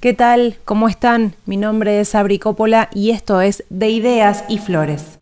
¿Qué 0.00 0.14
tal? 0.14 0.56
¿Cómo 0.64 0.88
están? 0.88 1.36
Mi 1.44 1.58
nombre 1.58 2.00
es 2.00 2.14
Abri 2.14 2.38
Coppola 2.38 2.88
y 2.94 3.10
esto 3.10 3.42
es 3.42 3.64
De 3.68 3.90
Ideas 3.90 4.44
y 4.48 4.56
Flores. 4.56 5.18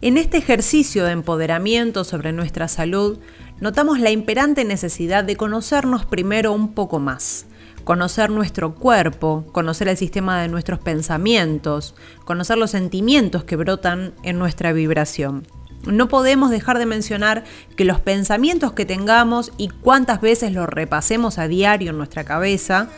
En 0.00 0.16
este 0.16 0.38
ejercicio 0.38 1.04
de 1.04 1.12
empoderamiento 1.12 2.04
sobre 2.04 2.32
nuestra 2.32 2.66
salud, 2.66 3.18
notamos 3.60 4.00
la 4.00 4.10
imperante 4.10 4.64
necesidad 4.64 5.22
de 5.22 5.36
conocernos 5.36 6.06
primero 6.06 6.52
un 6.52 6.72
poco 6.72 6.98
más, 6.98 7.44
conocer 7.84 8.30
nuestro 8.30 8.76
cuerpo, 8.76 9.44
conocer 9.52 9.88
el 9.88 9.98
sistema 9.98 10.40
de 10.40 10.48
nuestros 10.48 10.78
pensamientos, 10.78 11.94
conocer 12.24 12.56
los 12.56 12.70
sentimientos 12.70 13.44
que 13.44 13.56
brotan 13.56 14.14
en 14.22 14.38
nuestra 14.38 14.72
vibración. 14.72 15.46
No 15.86 16.08
podemos 16.08 16.50
dejar 16.50 16.78
de 16.78 16.86
mencionar 16.86 17.44
que 17.76 17.84
los 17.84 18.00
pensamientos 18.00 18.72
que 18.72 18.86
tengamos 18.86 19.52
y 19.56 19.68
cuántas 19.68 20.20
veces 20.20 20.52
los 20.52 20.68
repasemos 20.68 21.38
a 21.38 21.48
diario 21.48 21.90
en 21.90 21.98
nuestra 21.98 22.24
cabeza 22.24 22.88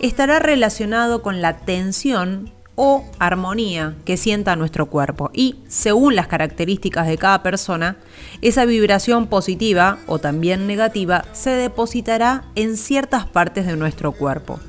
estará 0.00 0.38
relacionado 0.38 1.22
con 1.22 1.42
la 1.42 1.58
tensión 1.58 2.52
o 2.82 3.04
armonía 3.18 3.94
que 4.06 4.16
sienta 4.16 4.56
nuestro 4.56 4.86
cuerpo 4.86 5.30
y, 5.34 5.56
según 5.68 6.16
las 6.16 6.28
características 6.28 7.06
de 7.06 7.18
cada 7.18 7.42
persona, 7.42 7.98
esa 8.40 8.64
vibración 8.64 9.26
positiva 9.26 9.98
o 10.06 10.18
también 10.18 10.66
negativa 10.66 11.26
se 11.32 11.50
depositará 11.50 12.44
en 12.54 12.78
ciertas 12.78 13.26
partes 13.26 13.66
de 13.66 13.76
nuestro 13.76 14.12
cuerpo. 14.12 14.60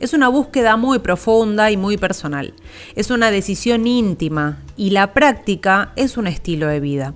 Es 0.00 0.12
una 0.12 0.28
búsqueda 0.28 0.76
muy 0.76 1.00
profunda 1.00 1.72
y 1.72 1.76
muy 1.76 1.96
personal. 1.96 2.54
Es 2.94 3.10
una 3.10 3.32
decisión 3.32 3.86
íntima 3.86 4.58
y 4.76 4.90
la 4.90 5.12
práctica 5.12 5.92
es 5.96 6.16
un 6.16 6.28
estilo 6.28 6.68
de 6.68 6.78
vida. 6.78 7.14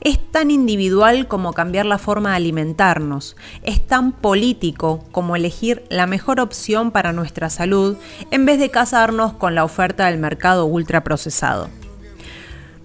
Es 0.00 0.18
tan 0.30 0.50
individual 0.50 1.28
como 1.28 1.52
cambiar 1.52 1.84
la 1.84 1.98
forma 1.98 2.30
de 2.30 2.36
alimentarnos. 2.36 3.36
Es 3.62 3.86
tan 3.86 4.12
político 4.12 5.04
como 5.12 5.36
elegir 5.36 5.84
la 5.90 6.06
mejor 6.06 6.40
opción 6.40 6.92
para 6.92 7.12
nuestra 7.12 7.50
salud 7.50 7.96
en 8.30 8.46
vez 8.46 8.58
de 8.58 8.70
casarnos 8.70 9.34
con 9.34 9.54
la 9.54 9.64
oferta 9.64 10.06
del 10.06 10.18
mercado 10.18 10.64
ultraprocesado. 10.64 11.68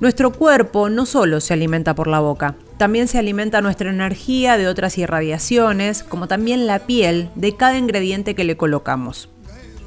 Nuestro 0.02 0.32
cuerpo 0.32 0.90
no 0.90 1.06
solo 1.06 1.42
se 1.42 1.54
alimenta 1.54 1.94
por 1.94 2.08
la 2.08 2.22
boca, 2.22 2.56
también 2.78 3.10
se 3.10 3.20
alimenta 3.20 3.60
nuestra 3.60 3.90
energía 3.90 4.58
de 4.58 4.70
otras 4.70 4.98
irradiaciones, 4.98 6.04
como 6.04 6.30
también 6.30 6.68
la 6.68 6.80
piel 6.80 7.30
de 7.36 7.58
cada 7.58 7.78
ingrediente 7.78 8.34
que 8.34 8.46
le 8.46 8.56
colocamos. 8.56 9.28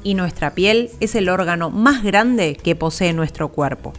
Y 0.03 0.15
nuestra 0.15 0.53
piel 0.53 0.91
es 0.99 1.15
el 1.15 1.29
órgano 1.29 1.69
más 1.69 2.03
grande 2.03 2.57
que 2.61 2.75
posee 2.75 3.13
nuestro 3.13 3.49
cuerpo. 3.49 3.93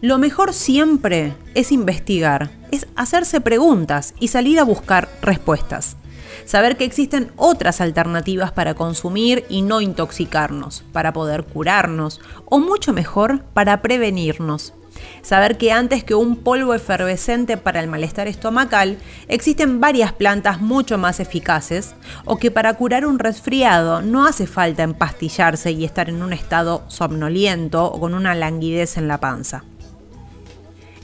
Lo 0.00 0.18
mejor 0.18 0.52
siempre 0.52 1.34
es 1.54 1.72
investigar, 1.72 2.50
es 2.70 2.86
hacerse 2.96 3.40
preguntas 3.40 4.14
y 4.20 4.28
salir 4.28 4.58
a 4.58 4.64
buscar 4.64 5.08
respuestas. 5.22 5.96
Saber 6.44 6.76
que 6.76 6.84
existen 6.84 7.32
otras 7.36 7.80
alternativas 7.80 8.52
para 8.52 8.74
consumir 8.74 9.44
y 9.48 9.62
no 9.62 9.80
intoxicarnos, 9.80 10.84
para 10.92 11.12
poder 11.12 11.44
curarnos 11.44 12.20
o 12.44 12.58
mucho 12.58 12.92
mejor 12.92 13.42
para 13.54 13.82
prevenirnos. 13.82 14.74
Saber 15.22 15.58
que 15.58 15.72
antes 15.72 16.04
que 16.04 16.14
un 16.14 16.36
polvo 16.36 16.74
efervescente 16.74 17.56
para 17.56 17.80
el 17.80 17.88
malestar 17.88 18.28
estomacal, 18.28 18.98
existen 19.28 19.80
varias 19.80 20.12
plantas 20.12 20.60
mucho 20.60 20.98
más 20.98 21.20
eficaces, 21.20 21.94
o 22.24 22.38
que 22.38 22.50
para 22.50 22.74
curar 22.74 23.06
un 23.06 23.18
resfriado 23.18 24.02
no 24.02 24.26
hace 24.26 24.46
falta 24.46 24.82
empastillarse 24.82 25.72
y 25.72 25.84
estar 25.84 26.08
en 26.08 26.22
un 26.22 26.32
estado 26.32 26.84
somnoliento 26.88 27.84
o 27.84 28.00
con 28.00 28.14
una 28.14 28.34
languidez 28.34 28.96
en 28.96 29.08
la 29.08 29.18
panza. 29.18 29.64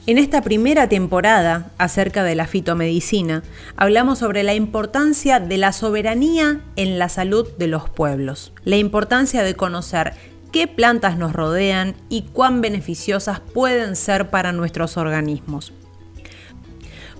En 0.04 0.18
esta 0.18 0.42
primera 0.42 0.88
temporada 0.88 1.70
acerca 1.78 2.24
de 2.24 2.34
la 2.34 2.48
fitomedicina, 2.48 3.44
hablamos 3.76 4.18
sobre 4.18 4.42
la 4.42 4.52
importancia 4.52 5.38
de 5.38 5.58
la 5.58 5.70
soberanía 5.70 6.60
en 6.74 6.98
la 6.98 7.08
salud 7.08 7.46
de 7.56 7.68
los 7.68 7.88
pueblos, 7.88 8.52
la 8.64 8.78
importancia 8.78 9.44
de 9.44 9.54
conocer 9.54 10.14
qué 10.52 10.68
plantas 10.68 11.16
nos 11.16 11.32
rodean 11.32 11.94
y 12.08 12.22
cuán 12.22 12.60
beneficiosas 12.60 13.40
pueden 13.40 13.96
ser 13.96 14.30
para 14.30 14.52
nuestros 14.52 14.96
organismos. 14.96 15.72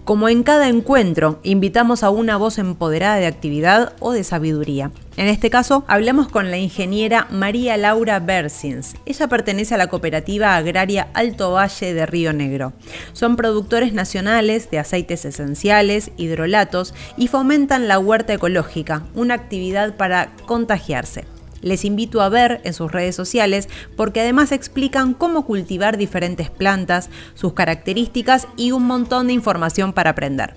Como 0.05 0.29
en 0.29 0.43
cada 0.43 0.69
encuentro, 0.69 1.39
invitamos 1.45 2.03
a 2.03 2.11
una 2.11 2.37
voz 2.37 2.59
empoderada 2.59 3.17
de 3.17 3.27
actividad 3.27 3.93
o 4.01 4.11
de 4.11 4.25
sabiduría. 4.25 4.91
En 5.17 5.29
este 5.29 5.49
caso, 5.49 5.85
hablamos 5.87 6.29
con 6.29 6.51
la 6.51 6.59
ingeniera 6.59 7.29
María 7.31 7.77
Laura 7.77 8.19
Bersins. 8.19 8.97
Ella 9.07 9.29
pertenece 9.29 9.77
a 9.77 9.79
la 9.79 9.87
cooperativa 9.87 10.57
agraria 10.57 11.09
Alto 11.15 11.53
Valle 11.53 11.95
de 11.95 12.05
Río 12.05 12.33
Negro. 12.33 12.73
Son 13.13 13.37
productores 13.37 13.93
nacionales 13.93 14.69
de 14.73 14.81
aceites 14.81 15.25
esenciales, 15.25 16.11
hidrolatos 16.17 16.95
y 17.17 17.29
fomentan 17.29 17.87
la 17.87 18.01
huerta 18.01 18.35
ecológica, 18.35 19.05
una 19.15 19.35
actividad 19.35 19.97
para 19.97 20.33
contagiarse. 20.47 21.27
Les 21.63 21.85
invito 21.85 22.21
a 22.21 22.29
ver 22.29 22.61
en 22.65 22.75
sus 22.75 22.91
redes 22.91 23.15
sociales 23.15 23.69
porque 23.97 24.21
además 24.21 24.51
explican 24.53 25.15
cómo 25.15 25.47
cultivar 25.47 25.97
diferentes 25.97 26.51
plantas, 26.51 27.09
sus 27.35 27.53
características 27.55 28.49
y 28.57 28.73
un 28.73 28.85
montón 28.85 29.29
de 29.29 29.33
información 29.33 29.93
para 29.93 30.11
aprender. 30.11 30.57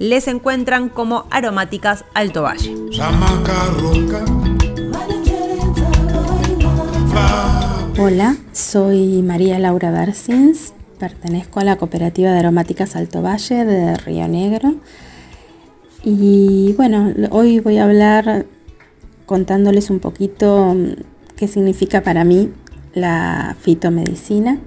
Les 0.00 0.26
encuentran 0.28 0.88
como 0.88 1.26
aromáticas 1.30 2.04
Alto 2.14 2.42
Valle. 2.42 2.74
Hola, 7.98 8.36
soy 8.52 9.22
María 9.22 9.58
Laura 9.58 9.90
Bersins, 9.90 10.72
pertenezco 10.98 11.60
a 11.60 11.64
la 11.64 11.76
cooperativa 11.76 12.32
de 12.32 12.38
aromáticas 12.38 12.96
Alto 12.96 13.22
Valle 13.22 13.64
de 13.64 13.96
Río 13.98 14.26
Negro. 14.26 14.74
Y 16.02 16.72
bueno, 16.78 17.12
hoy 17.30 17.60
voy 17.60 17.76
a 17.76 17.84
hablar 17.84 18.46
contándoles 19.30 19.90
un 19.90 20.00
poquito 20.00 20.74
mm, 20.74 21.36
qué 21.36 21.46
significa 21.46 22.02
para 22.02 22.24
mí 22.24 22.52
la 22.94 23.54
fitomedicina. 23.60 24.58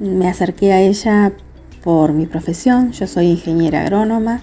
Me 0.00 0.26
acerqué 0.28 0.72
a 0.72 0.80
ella 0.80 1.30
por 1.84 2.12
mi 2.12 2.26
profesión, 2.26 2.90
yo 2.90 3.06
soy 3.06 3.26
ingeniera 3.26 3.82
agrónoma 3.82 4.40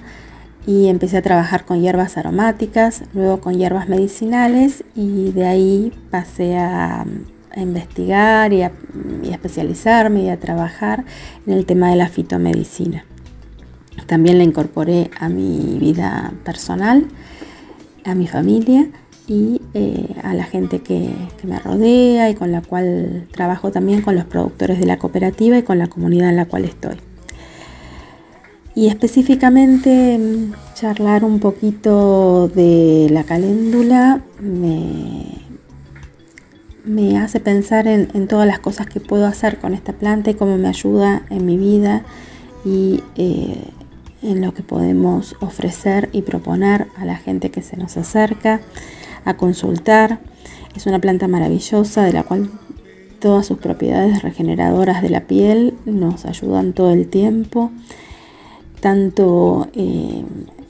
y 0.66 0.88
empecé 0.88 1.18
a 1.18 1.22
trabajar 1.22 1.66
con 1.66 1.82
hierbas 1.82 2.16
aromáticas, 2.16 3.04
luego 3.14 3.42
con 3.42 3.58
hierbas 3.58 3.90
medicinales 3.90 4.86
y 4.96 5.34
de 5.34 5.48
ahí 5.48 5.92
pasé 6.10 6.58
a, 6.58 7.06
investigar 7.58 8.54
y 8.54 8.62
a, 8.62 8.72
y 9.22 9.32
a 9.32 9.34
especializarme 9.34 10.22
y 10.22 10.30
a 10.30 10.40
trabajar 10.40 11.04
en 11.46 11.56
el 11.56 11.66
tema 11.66 11.90
de 11.90 11.98
la 11.98 12.08
fitomedicina. 12.08 13.04
También 14.08 14.38
la 14.38 14.46
incorporé 14.46 15.12
a 15.20 15.28
mi 15.28 15.78
vida 15.78 16.32
personal, 16.46 17.06
a 18.06 18.16
mi 18.16 18.26
familia 18.26 18.90
y 19.30 19.62
eh, 19.76 20.16
a 20.24 20.34
la 20.34 20.44
gente 20.44 20.80
que, 20.80 21.14
me 21.44 21.60
rodea 21.60 22.32
y 22.32 22.36
con 22.36 22.52
la 22.52 22.62
cual 22.62 23.28
trabajo 23.32 23.72
también 23.72 24.02
con 24.02 24.16
los 24.16 24.26
productores 24.26 24.80
de 24.80 24.88
la 24.88 24.98
cooperativa 24.98 25.58
y 25.58 25.64
con 25.64 25.78
la 25.78 25.88
comunidad 25.88 26.30
en 26.30 26.36
la 26.36 26.46
cual 26.46 26.66
estoy. 26.66 26.98
Y 28.74 28.88
específicamente 28.88 30.18
mm, 30.18 30.54
charlar 30.74 31.24
un 31.24 31.40
poquito 31.40 32.48
de 32.48 33.08
la 33.12 33.24
caléndula 33.24 34.22
me, 34.42 35.26
me 36.84 37.20
hace 37.20 37.40
pensar 37.40 37.88
en, 37.88 38.28
todas 38.28 38.48
las 38.48 38.60
cosas 38.60 38.88
que 38.88 39.00
puedo 39.00 39.28
hacer 39.28 39.60
con 39.60 39.76
esta 39.76 39.94
planta 39.94 40.32
y 40.32 40.34
cómo 40.34 40.58
me 40.58 40.70
ayuda 40.70 41.22
en 41.30 41.46
mi 41.46 41.56
vida 41.56 42.04
y 42.66 43.04
eh, 43.16 43.64
en 44.24 44.42
lo 44.42 44.56
que 44.56 44.64
podemos 44.64 45.36
ofrecer 45.40 46.10
y 46.14 46.24
proponer 46.24 46.88
a 46.98 47.06
la 47.06 47.16
gente 47.16 47.52
que 47.52 47.62
se 47.62 47.78
nos 47.78 47.96
acerca 47.96 48.60
a 49.26 49.36
consultar. 49.36 50.20
Es 50.76 50.86
una 50.86 51.00
planta 51.00 51.28
maravillosa 51.28 52.04
de 52.04 52.14
la 52.14 52.24
cual 52.24 52.50
todas 53.20 53.46
sus 53.46 53.58
propiedades 53.58 54.22
regeneradoras 54.22 55.02
de 55.02 55.10
la 55.10 55.22
piel 55.22 55.76
nos 55.86 56.26
ayudan 56.26 56.74
todo 56.74 56.92
el 56.92 57.08
tiempo, 57.08 57.72
tanto 58.80 59.68
eh, 59.74 60.24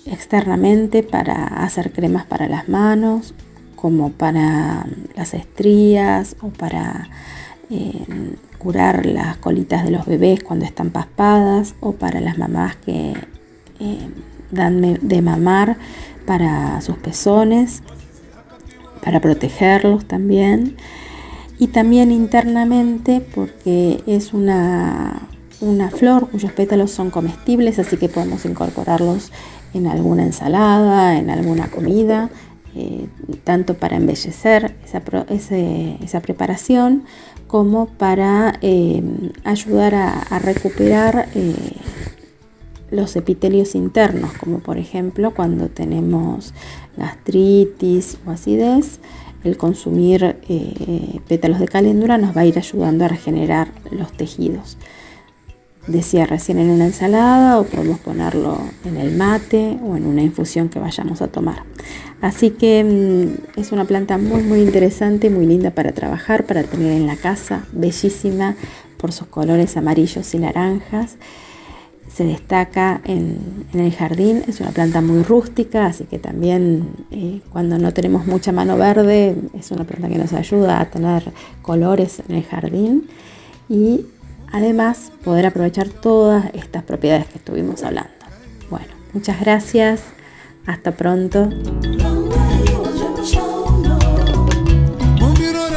externamente 0.06 1.04
para 1.04 1.46
hacer 1.64 1.92
cremas 1.92 2.26
para 2.26 2.48
las 2.50 2.68
manos, 2.68 3.34
como 3.76 4.12
para 4.12 4.86
las 5.16 5.34
estrías 5.34 6.36
o 6.42 6.50
para 6.50 7.10
eh, 7.70 7.94
curar 8.58 9.06
las 9.06 9.38
colitas 9.38 9.86
de 9.86 9.92
los 9.92 10.06
bebés 10.06 10.44
cuando 10.44 10.66
están 10.66 10.90
paspadas 10.90 11.76
o 11.80 11.94
para 11.94 12.20
las 12.20 12.38
mamás 12.38 12.76
que 12.76 13.14
eh, 13.80 14.10
dan 14.52 14.98
de 15.02 15.22
mamar 15.22 15.78
para 16.26 16.82
sus 16.82 16.98
pezones 16.98 17.84
para 19.04 19.20
protegerlos 19.20 20.06
también. 20.06 20.78
Y 21.58 21.68
también 21.68 22.12
internamente 22.12 23.22
porque 23.22 24.02
es 24.08 24.34
una, 24.34 25.28
una 25.60 25.90
flor 25.90 26.30
cuyos 26.30 26.52
pétalos 26.54 26.92
son 26.92 27.10
comestibles, 27.10 27.80
así 27.80 27.98
que 27.98 28.08
podemos 28.08 28.46
incorporarlos 28.46 29.32
en 29.74 29.88
alguna 29.88 30.24
ensalada, 30.24 31.18
en 31.18 31.30
alguna 31.30 31.70
comida, 31.70 32.30
eh, 32.76 33.08
tanto 33.44 33.74
para 33.74 33.98
embellecer 33.98 34.76
esa, 34.86 35.02
esa 36.02 36.20
preparación 36.22 37.04
como 37.48 37.88
para 37.88 38.60
eh, 38.62 39.02
ayudar 39.44 39.96
a, 39.96 40.40
recuperar 40.40 41.30
eh, 41.34 41.56
los 42.92 43.16
epitelios 43.16 43.76
internos, 43.76 44.32
como 44.34 44.60
por 44.60 44.78
ejemplo 44.78 45.34
cuando 45.34 45.68
tenemos 45.68 46.54
gastritis 46.98 48.18
o 48.26 48.32
acidez, 48.32 49.00
el 49.44 49.58
consumir 49.58 50.38
eh, 50.50 51.20
pétalos 51.28 51.60
de 51.60 51.68
caléndula 51.68 52.18
nos 52.18 52.36
va 52.36 52.42
a 52.42 52.46
ir 52.46 52.58
ayudando 52.58 53.06
a 53.06 53.08
regenerar 53.08 53.70
los 53.92 54.12
tejidos. 54.12 54.78
Decía 55.88 56.26
recién 56.26 56.60
en 56.60 56.70
una 56.70 56.86
ensalada 56.86 57.60
o 57.60 57.64
podemos 57.64 58.00
ponerlo 58.00 58.60
en 58.86 58.98
el 58.98 59.16
mate 59.16 59.80
o 59.84 59.96
en 59.96 60.06
una 60.06 60.22
infusión 60.22 60.70
que 60.70 60.78
vayamos 60.78 61.22
a 61.22 61.30
tomar. 61.30 61.64
Así 62.22 62.52
que 62.52 62.84
mm, 62.84 63.60
es 63.60 63.72
una 63.72 63.86
planta 63.86 64.18
muy 64.18 64.44
muy 64.44 64.60
interesante, 64.60 65.30
muy 65.30 65.46
linda 65.46 65.72
para 65.72 65.94
trabajar, 65.94 66.46
para 66.46 66.64
tener 66.64 66.92
en 66.92 67.08
la 67.08 67.16
casa, 67.16 67.66
bellísima 67.72 68.56
por 68.98 69.14
sus 69.14 69.28
colores 69.28 69.78
amarillos 69.78 70.34
y 70.34 70.40
naranjas 70.40 71.16
se 72.14 72.24
destaca 72.24 73.02
en, 73.06 73.66
el 73.74 73.94
jardín, 73.94 74.44
es 74.48 74.60
una 74.60 74.72
planta 74.72 75.02
muy 75.02 75.24
rústica, 75.24 75.86
así 75.86 76.06
que 76.06 76.20
también 76.20 76.90
eh, 77.12 77.42
cuando 77.52 77.78
no 77.78 77.94
tenemos 77.94 78.26
mucha 78.26 78.52
mano 78.52 78.78
verde 78.78 79.36
es 79.58 79.72
una 79.72 79.84
planta 79.84 80.10
que 80.10 80.18
nos 80.18 80.34
ayuda 80.34 80.82
a 80.82 80.86
tener 80.90 81.32
colores 81.62 82.22
en 82.28 82.36
el 82.36 82.44
jardín 82.44 83.08
y 83.70 84.06
además 84.52 85.12
poder 85.24 85.46
aprovechar 85.46 85.90
todas 85.90 86.46
estas 86.54 86.84
propiedades 86.84 87.28
que 87.28 87.38
estuvimos 87.38 87.84
hablando. 87.84 88.12
Bueno, 88.70 88.88
muchas 89.14 89.40
gracias, 89.40 90.04
hasta 90.66 90.92
pronto. 90.92 91.50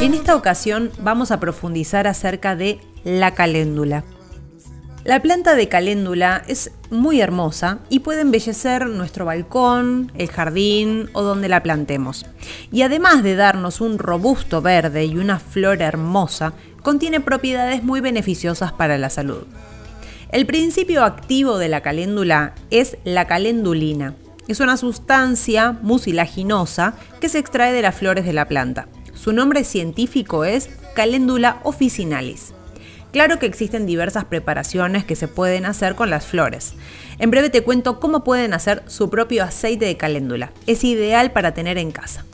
En 0.01 0.15
esta 0.15 0.35
ocasión 0.35 0.91
vamos 1.01 1.31
a 1.31 1.39
profundizar 1.39 2.07
acerca 2.07 2.57
de 2.57 2.81
la 3.05 3.35
caléndula. 3.35 4.03
La 5.05 5.21
planta 5.21 5.57
de 5.57 5.69
caléndula 5.69 6.45
es 6.47 6.71
muy 6.91 7.21
hermosa 7.21 7.81
y 7.89 8.01
puede 8.01 8.21
embellecer 8.21 8.87
nuestro 8.87 9.25
balcón, 9.25 10.13
el 10.17 10.29
jardín 10.29 11.11
o 11.13 11.23
donde 11.23 11.49
la 11.49 11.65
plantemos. 11.65 12.25
Y 12.71 12.83
además 12.83 13.25
de 13.25 13.35
darnos 13.35 13.81
un 13.81 13.99
robusto 13.99 14.63
verde 14.63 15.05
y 15.05 15.17
una 15.17 15.41
flor 15.41 15.83
hermosa, 15.83 16.53
contiene 16.83 17.19
propiedades 17.19 17.83
muy 17.83 18.01
beneficiosas 18.01 18.73
para 18.73 18.97
la 18.97 19.11
salud. 19.11 19.43
El 20.31 20.47
principio 20.47 21.03
activo 21.05 21.59
de 21.59 21.69
la 21.69 21.81
caléndula 21.81 22.55
es 22.71 22.97
la 23.03 23.27
calendulina. 23.27 24.15
Es 24.47 24.61
una 24.61 24.77
sustancia 24.77 25.79
mucilaginosa 25.83 26.95
que 27.21 27.29
se 27.29 27.41
extrae 27.41 27.73
de 27.73 27.83
las 27.83 27.97
flores 27.97 28.25
de 28.25 28.33
la 28.35 28.47
planta. 28.47 28.87
Su 29.15 29.33
nombre 29.33 29.65
científico 29.65 30.45
es 30.45 30.71
Calendula 30.95 31.61
officinalis. 31.65 32.55
Claro 33.13 33.39
que 33.39 33.45
existen 33.47 33.85
diversas 33.85 34.25
preparaciones 34.25 35.05
que 35.05 35.17
se 35.17 35.29
pueden 35.29 35.67
hacer 35.67 35.95
con 35.95 36.09
las 36.09 36.25
flores. 36.25 36.73
En 37.19 37.31
breve 37.31 37.51
te 37.51 37.63
cuento 37.63 38.01
cómo 38.01 38.25
pueden 38.25 38.55
hacer 38.55 38.83
su 38.87 39.11
propio 39.11 39.45
aceite 39.45 39.85
de 39.85 39.99
caléndula. 39.99 40.51
Es 40.67 40.83
ideal 40.83 41.31
para 41.31 41.53
tener 41.53 41.77
en 41.77 41.93
casa. 41.93 42.25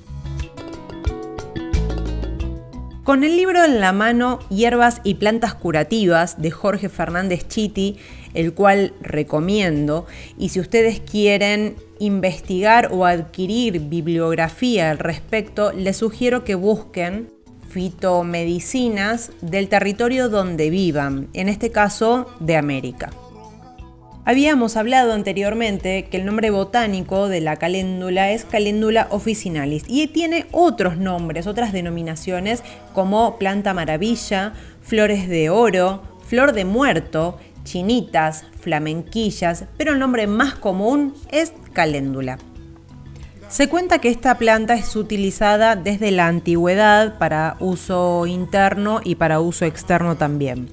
Con 3.03 3.25
el 3.25 3.37
libro 3.37 3.65
en 3.65 3.81
la 3.81 3.93
mano, 3.93 4.39
Hierbas 4.51 5.01
y 5.03 5.15
Plantas 5.15 5.55
Curativas 5.55 6.41
de 6.41 6.51
Jorge 6.51 6.89
Fernández 6.91 7.49
Chiti, 7.49 7.97
el 8.35 8.53
cual 8.53 8.93
recomiendo, 9.01 10.07
y 10.39 10.51
si 10.51 10.61
ustedes 10.61 11.01
quieren 11.01 11.77
investigar 11.99 12.91
o 12.93 13.07
adquirir 13.07 13.81
bibliografía 13.81 14.91
al 14.91 14.99
respecto, 14.99 15.73
les 15.73 15.97
sugiero 15.97 16.45
que 16.45 16.55
busquen 16.55 17.31
fitomedicinas 17.69 19.33
del 19.41 19.69
territorio 19.69 20.29
donde 20.29 20.71
vivan, 20.71 21.29
en 21.33 21.49
este 21.49 21.71
caso 21.71 22.27
de 22.41 22.57
América. 22.57 23.11
Habíamos 24.25 24.77
hablado 24.77 25.15
anteriormente 25.15 26.05
que 26.11 26.19
el 26.19 26.27
nombre 26.27 26.51
botánico 26.51 27.29
de 27.29 27.41
la 27.41 27.57
caléndula 27.57 28.31
es 28.31 28.45
Caléndula 28.45 29.09
officinalis 29.11 29.85
y 29.89 30.07
tiene 30.09 30.45
otros 30.53 30.99
nombres, 30.99 31.47
otras 31.47 31.73
denominaciones 31.73 32.63
como 32.93 33.39
planta 33.39 33.73
maravilla, 33.73 34.53
flores 34.83 35.29
de 35.31 35.49
oro, 35.49 36.03
flor 36.27 36.53
de 36.53 36.67
muerto, 36.67 37.39
chinitas, 37.65 38.45
flamenquillas, 38.61 39.65
pero 39.79 39.93
el 39.93 39.99
nombre 39.99 40.27
más 40.27 40.55
común 40.57 41.15
es 41.31 41.55
caléndula. 41.73 42.39
Se 43.49 43.71
cuenta 43.71 43.99
que 43.99 44.11
esta 44.11 44.37
planta 44.37 44.75
es 44.75 44.95
utilizada 44.95 45.75
desde 45.75 46.11
la 46.11 46.27
antigüedad 46.27 47.17
para 47.17 47.57
uso 47.61 48.27
interno 48.27 49.01
y 49.03 49.15
para 49.15 49.41
uso 49.41 49.65
externo 49.65 50.17
también. 50.17 50.69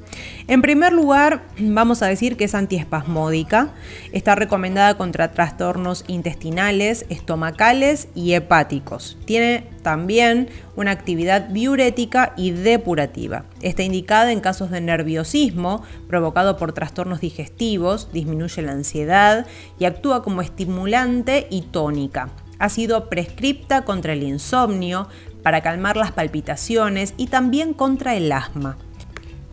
En 0.48 0.62
primer 0.62 0.92
lugar, 0.92 1.44
vamos 1.58 2.02
a 2.02 2.08
decir 2.08 2.36
que 2.36 2.44
es 2.44 2.54
antiespasmódica. 2.54 3.70
Está 4.12 4.36
recomendada 4.36 4.98
contra 4.98 5.32
trastornos 5.32 6.04
intestinales, 6.08 7.06
estomacales 7.08 8.10
y 8.14 8.34
hepáticos. 8.34 9.18
Tiene 9.24 9.70
también 9.82 10.50
una 10.76 10.92
actividad 10.92 11.44
diurética 11.44 12.34
y 12.36 12.52
depurativa. 12.52 13.46
Está 13.62 13.84
indicada 13.84 14.34
en 14.34 14.42
casos 14.42 14.70
de 14.70 14.82
nerviosismo 14.82 15.82
provocado 16.10 16.58
por 16.58 16.74
trastornos 16.74 17.22
digestivos, 17.22 18.12
disminuye 18.12 18.62
la 18.62 18.74
ansiedad 18.74 19.48
y 19.80 19.86
actúa 19.86 20.24
como 20.24 20.42
estimulante 20.42 21.48
y 21.50 21.62
tónica. 21.62 22.32
Ha 22.60 22.70
sido 22.70 23.10
prescripta 23.10 23.84
contra 23.84 24.14
el 24.14 24.24
insomnio, 24.24 25.08
para 25.46 25.62
calmar 25.62 25.96
las 25.96 26.12
palpitaciones 26.12 27.14
y 27.18 27.28
también 27.28 27.76
contra 27.76 28.16
el 28.16 28.32
asma. 28.32 28.78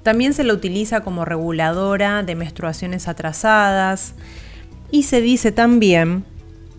También 0.03 0.33
se 0.33 0.43
la 0.43 0.55
utiliza 0.55 1.03
como 1.03 1.27
reguladora 1.27 2.23
de 2.23 2.35
menstruaciones 2.35 3.09
atrasadas 3.09 4.15
y 4.91 5.03
se 5.03 5.21
dice 5.21 5.53
también 5.53 6.25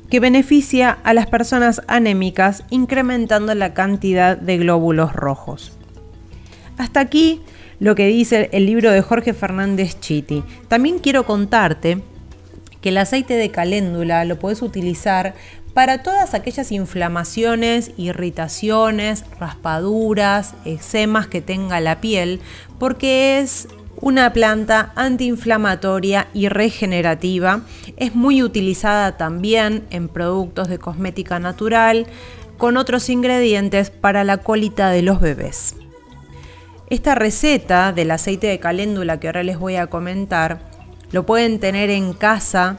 que 0.09 0.19
beneficia 0.19 0.97
a 1.03 1.13
las 1.13 1.27
personas 1.27 1.83
anémicas 1.85 2.63
incrementando 2.71 3.53
la 3.53 3.75
cantidad 3.75 4.35
de 4.35 4.57
glóbulos 4.57 5.13
rojos. 5.13 5.73
Hasta 6.79 6.99
aquí 6.99 7.39
lo 7.79 7.93
que 7.93 8.07
dice 8.07 8.49
el 8.51 8.65
libro 8.65 8.89
de 8.89 9.03
Jorge 9.03 9.35
Fernández 9.35 9.99
Chiti. 9.99 10.43
También 10.69 10.97
quiero 10.97 11.23
contarte 11.27 12.01
que 12.81 12.89
el 12.89 12.97
aceite 12.97 13.35
de 13.35 13.51
caléndula 13.51 14.25
lo 14.25 14.39
puedes 14.39 14.63
utilizar 14.63 15.35
para 15.73 16.03
todas 16.03 16.33
aquellas 16.33 16.71
inflamaciones, 16.71 17.91
irritaciones, 17.97 19.25
raspaduras, 19.39 20.53
eczemas 20.65 21.27
que 21.27 21.41
tenga 21.41 21.79
la 21.79 21.99
piel, 21.99 22.41
porque 22.79 23.39
es 23.39 23.67
una 23.99 24.33
planta 24.33 24.91
antiinflamatoria 24.95 26.27
y 26.33 26.49
regenerativa. 26.49 27.61
Es 27.97 28.15
muy 28.15 28.43
utilizada 28.43 29.17
también 29.17 29.85
en 29.89 30.09
productos 30.09 30.67
de 30.67 30.77
cosmética 30.77 31.39
natural 31.39 32.07
con 32.57 32.77
otros 32.77 33.09
ingredientes 33.09 33.89
para 33.89 34.23
la 34.23 34.37
colita 34.37 34.89
de 34.89 35.01
los 35.01 35.19
bebés. 35.19 35.75
Esta 36.89 37.15
receta 37.15 37.93
del 37.93 38.11
aceite 38.11 38.47
de 38.47 38.59
caléndula 38.59 39.19
que 39.19 39.27
ahora 39.27 39.41
les 39.41 39.57
voy 39.57 39.77
a 39.77 39.87
comentar 39.87 40.59
lo 41.11 41.25
pueden 41.25 41.59
tener 41.59 41.89
en 41.89 42.13
casa 42.13 42.77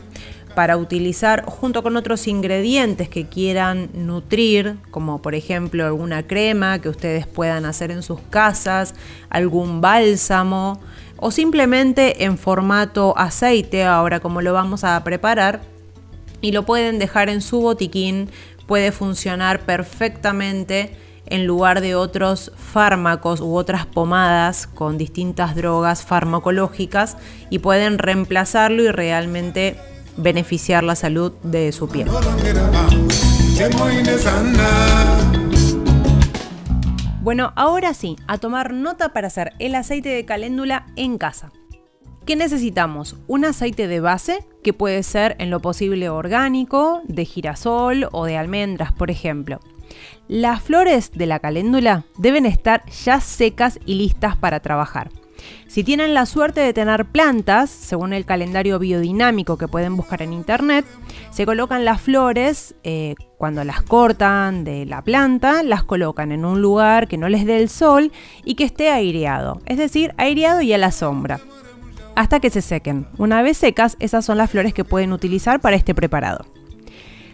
para 0.55 0.77
utilizar 0.77 1.45
junto 1.45 1.83
con 1.83 1.97
otros 1.97 2.27
ingredientes 2.27 3.09
que 3.09 3.27
quieran 3.27 3.91
nutrir, 3.95 4.77
como 4.91 5.21
por 5.21 5.35
ejemplo 5.35 5.85
alguna 5.85 6.27
crema 6.27 6.79
que 6.81 6.89
ustedes 6.89 7.27
puedan 7.27 7.65
hacer 7.65 7.91
en 7.91 8.03
sus 8.03 8.21
casas, 8.31 8.95
algún 9.31 9.81
bálsamo 9.81 10.81
o 11.17 11.31
simplemente 11.31 12.25
en 12.25 12.39
formato 12.39 13.15
aceite, 13.17 13.85
ahora 13.85 14.21
como 14.21 14.43
lo 14.43 14.53
vamos 14.53 14.85
a 14.85 15.03
preparar, 15.05 15.61
y 16.41 16.53
lo 16.53 16.65
pueden 16.65 16.99
dejar 16.99 17.31
en 17.31 17.41
su 17.41 17.61
botiquín, 17.61 18.29
puede 18.67 18.93
funcionar 18.93 19.61
perfectamente 19.61 20.97
en 21.27 21.47
lugar 21.47 21.81
de 21.81 21.95
otros 21.95 22.53
fármacos 22.57 23.41
u 23.41 23.55
otras 23.57 23.87
pomadas 23.87 24.67
con 24.67 24.99
distintas 24.99 25.55
drogas 25.57 26.05
farmacológicas 26.05 27.17
y 27.49 27.61
pueden 27.61 27.99
reemplazarlo 27.99 28.83
y 28.83 28.91
realmente 28.91 29.79
beneficiar 30.17 30.85
la 30.85 30.95
salud 30.95 31.33
de 31.43 31.73
su 31.73 31.89
piel. 31.89 32.09
Bueno, 37.21 37.53
ahora 37.57 37.95
sí, 37.95 38.17
a 38.27 38.39
tomar 38.39 38.73
nota 38.73 39.13
para 39.13 39.29
hacer 39.29 39.53
el 39.59 39.75
aceite 39.75 40.11
de 40.11 40.25
caléndula 40.25 40.87
en 40.97 41.17
casa. 41.17 41.53
¿Qué 42.27 42.37
necesitamos? 42.37 43.17
Un 43.27 43.45
aceite 43.45 43.87
de 43.87 44.01
base, 44.01 44.47
que 44.63 44.73
puede 44.73 45.03
ser 45.03 45.37
en 45.39 45.51
lo 45.51 45.61
posible 45.61 46.09
orgánico, 46.09 47.03
de 47.07 47.25
girasol 47.25 48.09
o 48.13 48.25
de 48.25 48.37
almendras, 48.37 48.93
por 48.93 49.11
ejemplo. 49.11 49.61
Las 50.27 50.63
flores 50.63 51.13
de 51.13 51.27
la 51.27 51.39
caléndula 51.39 52.05
deben 52.17 52.47
estar 52.47 52.85
ya 52.91 53.21
secas 53.21 53.79
y 53.85 53.95
listas 53.95 54.37
para 54.37 54.61
trabajar. 54.61 55.11
Si 55.75 55.83
tienen 55.83 56.15
la 56.15 56.25
suerte 56.25 56.61
de 56.61 56.73
tener 56.73 57.05
plantas, 57.05 57.69
según 57.69 58.13
el 58.13 58.25
calendario 58.25 58.79
biodinámico 58.79 59.59
que 59.59 59.67
pueden 59.67 59.97
buscar 59.97 60.23
en 60.23 60.33
internet, 60.33 60.87
se 61.33 61.45
colocan 61.47 61.85
las 61.85 62.01
flores, 62.01 62.77
eh, 62.85 63.17
cuando 63.39 63.65
las 63.65 63.83
cortan 63.83 64.63
de 64.63 64.87
la 64.87 65.03
planta, 65.03 65.65
las 65.65 65.83
colocan 65.83 66.31
en 66.31 66.45
un 66.45 66.63
lugar 66.63 67.09
que 67.09 67.19
no 67.19 67.29
les 67.29 67.45
dé 67.45 67.57
el 67.57 67.69
sol 67.69 68.13
y 68.45 68.55
que 68.55 68.63
esté 68.63 68.89
aireado, 68.89 69.61
es 69.67 69.77
decir, 69.77 70.15
aireado 70.17 70.61
y 70.61 70.73
a 70.73 70.79
la 70.79 70.93
sombra. 70.93 71.41
hasta 72.15 72.39
que 72.39 72.51
se 72.51 72.63
sequen. 72.63 73.09
Una 73.19 73.43
vez 73.43 73.57
secas, 73.57 73.97
esas 73.99 74.25
son 74.25 74.39
las 74.39 74.53
flores 74.53 74.75
que 74.75 74.85
pueden 74.85 75.13
utilizar 75.13 75.61
para 75.61 75.75
este 75.75 75.93
preparado. 75.93 76.47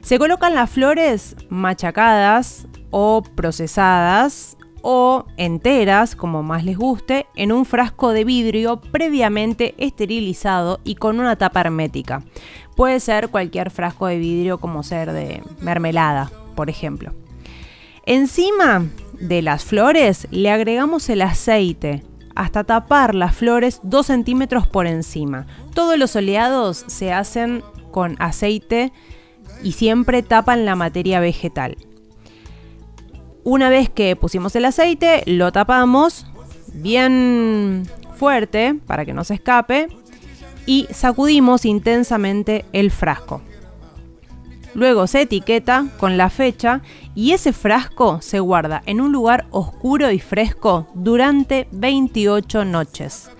Se 0.01 0.19
colocan 0.19 0.55
las 0.55 0.71
flores 0.71 1.37
machacadas 1.51 2.67
o 2.91 3.23
procesadas 3.23 4.57
o 4.83 5.25
enteras, 5.37 6.17
como 6.17 6.43
más 6.43 6.65
les 6.65 6.77
guste, 6.77 7.27
en 7.37 7.53
un 7.53 7.65
frasco 7.65 8.13
de 8.13 8.25
vidrio 8.25 8.81
previamente 8.81 9.75
esterilizado 9.79 10.81
y 10.85 10.95
con 10.95 11.21
una 11.21 11.37
tapa 11.37 11.61
hermética. 11.61 12.23
Puede 12.77 13.01
ser 13.01 13.29
cualquier 13.29 13.71
frasco 13.71 14.07
de 14.07 14.19
vidrio 14.19 14.59
como 14.59 14.83
ser 14.83 15.13
de 15.13 15.43
mermelada, 15.61 16.31
por 16.55 16.71
ejemplo. 16.71 17.13
Encima 18.07 18.87
de 19.21 19.43
las 19.43 19.65
flores 19.65 20.27
le 20.31 20.51
agregamos 20.51 21.09
el 21.11 21.23
aceite 21.23 22.03
hasta 22.35 22.65
tapar 22.65 23.15
las 23.15 23.35
flores 23.35 23.81
2 23.83 24.07
centímetros 24.07 24.67
por 24.67 24.87
encima. 24.87 25.47
Todos 25.75 25.99
los 25.99 26.17
oleados 26.17 26.85
se 26.87 27.13
hacen 27.13 27.63
con 27.91 28.17
aceite 28.19 28.93
y 29.63 29.73
siempre 29.73 30.23
tapan 30.23 30.65
la 30.65 30.75
materia 30.75 31.21
vegetal. 31.21 31.77
Una 33.53 33.69
vez 33.69 33.91
que 33.91 34.15
pusimos 34.15 34.55
el 34.55 34.65
aceite, 34.65 35.25
lo 35.27 35.51
tapamos 35.51 36.25
bien 36.73 37.83
fuerte 38.15 38.77
para 38.87 39.05
que 39.05 39.13
no 39.13 39.25
se 39.25 39.35
escape 39.35 39.89
y 40.67 40.87
sacudimos 40.93 41.65
intensamente 41.65 42.65
el 42.73 42.93
frasco. 42.93 43.43
Luego 44.73 45.09
se 45.09 45.23
etiqueta 45.23 45.87
con 45.99 46.17
la 46.17 46.31
fecha 46.31 46.83
y 47.17 47.33
ese 47.33 47.53
frasco 47.53 48.21
se 48.23 48.39
guarda 48.39 48.85
en 48.87 49.01
un 49.01 49.11
lugar 49.11 49.47
oscuro 49.51 50.13
y 50.13 50.21
fresco 50.21 50.87
durante 50.95 51.67
28 51.73 52.65
noches. 52.65 53.33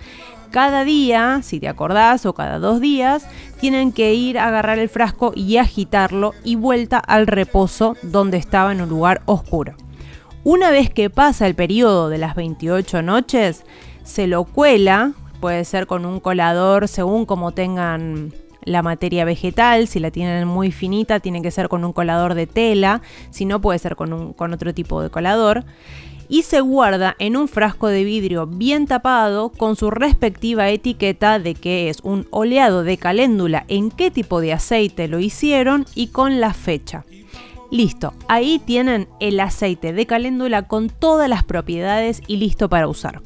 Cada 0.49 0.83
día, 0.83 1.39
si 1.41 1.61
te 1.61 1.69
acordás, 1.69 2.25
o 2.25 2.33
cada 2.33 2.59
dos 2.59 2.81
días, 2.81 3.25
tienen 3.61 3.93
que 3.93 4.13
ir 4.13 4.39
a 4.39 4.49
agarrar 4.49 4.77
el 4.77 4.89
frasco 4.89 5.31
y 5.37 5.55
agitarlo 5.55 6.33
y 6.43 6.57
vuelta 6.57 6.97
al 6.99 7.27
reposo 7.27 7.95
donde 8.03 8.35
estaba 8.35 8.73
en 8.73 8.81
un 8.81 8.89
lugar 8.89 9.21
oscuro. 9.25 9.77
Una 10.43 10.71
vez 10.71 10.89
que 10.89 11.11
pasa 11.11 11.45
el 11.45 11.53
periodo 11.53 12.09
de 12.09 12.17
las 12.17 12.33
28 12.33 13.03
noches, 13.03 13.63
se 14.03 14.25
lo 14.25 14.43
cuela, 14.43 15.13
puede 15.39 15.65
ser 15.65 15.85
con 15.85 16.03
un 16.03 16.19
colador 16.19 16.87
según 16.87 17.27
como 17.27 17.51
tengan 17.51 18.33
la 18.63 18.81
materia 18.81 19.23
vegetal, 19.23 19.87
si 19.87 19.99
la 19.99 20.09
tienen 20.09 20.47
muy 20.47 20.71
finita 20.71 21.19
tiene 21.19 21.43
que 21.43 21.51
ser 21.51 21.69
con 21.69 21.85
un 21.85 21.93
colador 21.93 22.33
de 22.33 22.47
tela, 22.47 23.03
si 23.29 23.45
no 23.45 23.61
puede 23.61 23.77
ser 23.77 23.95
con, 23.95 24.33
otro 24.35 24.73
tipo 24.73 25.03
de 25.03 25.11
colador. 25.11 25.63
Y 26.27 26.41
se 26.41 26.61
guarda 26.61 27.15
en 27.19 27.37
un 27.37 27.47
frasco 27.47 27.87
de 27.87 28.03
vidrio 28.03 28.47
bien 28.47 28.87
tapado 28.87 29.49
con 29.49 29.75
su 29.75 29.91
respectiva 29.91 30.69
etiqueta 30.69 31.37
de 31.37 31.53
que 31.53 31.89
es 31.89 31.99
un 32.01 32.27
oleado 32.31 32.83
de 32.83 32.97
caléndula, 32.97 33.65
en 33.67 33.91
qué 33.91 34.09
tipo 34.09 34.41
de 34.41 34.53
aceite 34.53 35.07
lo 35.07 35.19
hicieron 35.19 35.85
y 35.93 36.07
con 36.07 36.39
la 36.39 36.53
fecha. 36.55 37.05
Listo, 37.71 38.13
ahí 38.27 38.59
tienen 38.59 39.07
el 39.21 39.39
aceite 39.39 39.93
de 39.93 40.05
caléndula 40.05 40.67
con 40.67 40.89
todas 40.89 41.29
las 41.29 41.45
propiedades 41.45 42.21
y 42.27 42.35
listo 42.35 42.67
para 42.67 42.89
usar. 42.89 43.21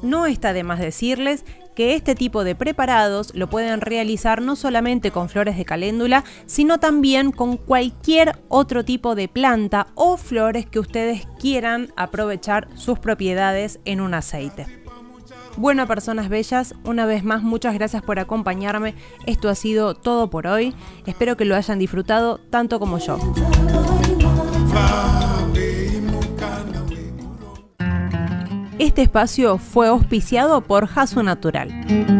No 0.00 0.24
está 0.24 0.54
de 0.54 0.62
más 0.62 0.78
decirles 0.78 1.44
que 1.74 1.94
este 1.94 2.14
tipo 2.14 2.42
de 2.42 2.54
preparados 2.54 3.34
lo 3.34 3.50
pueden 3.50 3.82
realizar 3.82 4.40
no 4.40 4.56
solamente 4.56 5.10
con 5.10 5.28
flores 5.28 5.58
de 5.58 5.66
caléndula, 5.66 6.24
sino 6.46 6.80
también 6.80 7.32
con 7.32 7.58
cualquier 7.58 8.38
otro 8.48 8.82
tipo 8.82 9.14
de 9.14 9.28
planta 9.28 9.88
o 9.94 10.16
flores 10.16 10.64
que 10.64 10.80
ustedes 10.80 11.26
quieran 11.38 11.92
aprovechar 11.96 12.66
sus 12.76 12.98
propiedades 12.98 13.78
en 13.84 14.00
un 14.00 14.14
aceite. 14.14 14.79
Bueno, 15.56 15.86
personas 15.86 16.28
bellas, 16.28 16.74
una 16.84 17.06
vez 17.06 17.24
más 17.24 17.42
muchas 17.42 17.74
gracias 17.74 18.02
por 18.02 18.18
acompañarme. 18.18 18.94
Esto 19.26 19.48
ha 19.48 19.54
sido 19.54 19.94
todo 19.94 20.30
por 20.30 20.46
hoy. 20.46 20.74
Espero 21.06 21.36
que 21.36 21.44
lo 21.44 21.56
hayan 21.56 21.78
disfrutado 21.78 22.38
tanto 22.50 22.78
como 22.78 22.98
yo. 22.98 23.18
Este 28.78 29.02
espacio 29.02 29.58
fue 29.58 29.88
auspiciado 29.88 30.62
por 30.62 30.86
Jaso 30.86 31.22
Natural. 31.22 32.19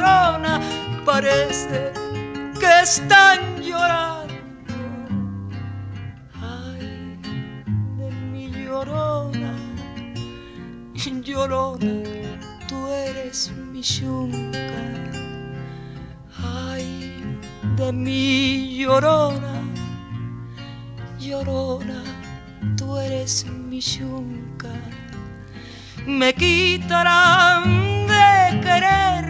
llorona, 0.00 0.60
parece 1.04 1.92
que 2.58 2.80
están 2.82 3.60
llorando. 3.60 4.34
Ay, 6.40 7.18
de 7.98 8.10
mi 8.32 8.50
llorona, 8.50 9.54
llorona, 10.94 11.92
tú 12.66 12.88
eres 12.88 13.52
mi 13.72 13.82
yunca. 13.82 14.60
Ay, 16.42 17.38
de 17.76 17.92
mi 17.92 18.78
llorona, 18.78 19.60
llorona, 21.18 22.02
tú 22.76 22.96
eres 22.96 23.46
mi 23.46 23.80
yunca. 23.80 24.70
Me 26.06 26.32
quitarán 26.32 28.06
de 28.06 28.60
querer 28.62 29.29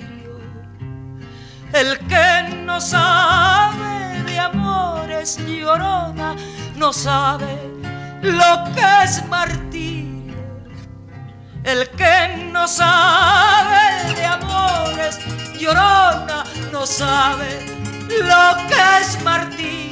El 1.73 1.97
que 1.99 2.55
no 2.65 2.81
sabe 2.81 4.23
de 4.25 4.39
amores 4.39 5.37
llorona, 5.47 6.35
no 6.75 6.91
sabe 6.91 7.57
lo 8.21 8.65
que 8.73 9.03
es 9.03 9.25
martirio. 9.27 10.35
El 11.63 11.87
que 11.91 12.49
no 12.51 12.67
sabe 12.67 14.13
de 14.15 14.25
amores 14.25 15.19
llorona, 15.57 16.43
no 16.73 16.85
sabe 16.85 17.65
lo 18.09 18.67
que 18.67 18.99
es 18.99 19.23
martirio. 19.23 19.90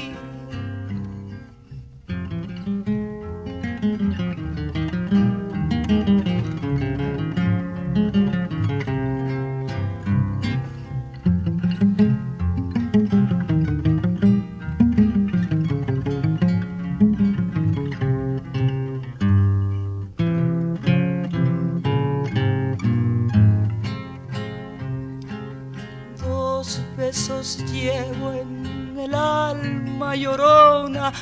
Llevo 27.79 28.33
en 28.33 28.97
el 28.97 29.13
alma 29.13 30.15
llorona 30.15 31.13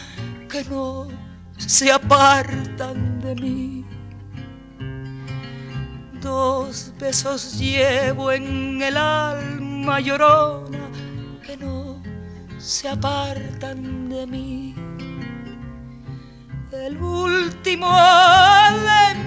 que 0.49 0.63
no 0.65 1.07
se 1.57 1.91
apartan 1.91 3.19
de 3.21 3.35
mí. 3.35 3.85
Dos 6.21 6.93
besos 6.99 7.59
llevo 7.59 8.31
en 8.31 8.81
el 8.81 8.97
alma 8.97 9.99
llorona 9.99 10.89
que 11.45 11.57
no 11.57 12.01
se 12.57 12.89
apartan 12.89 14.09
de 14.09 14.27
mí. 14.27 14.75
El 16.71 16.97
último 16.97 17.91
de 17.91 19.26